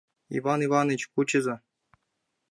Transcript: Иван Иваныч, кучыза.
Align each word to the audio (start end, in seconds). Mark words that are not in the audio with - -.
Иван 0.37 0.59
Иваныч, 0.65 1.01
кучыза. 1.13 1.55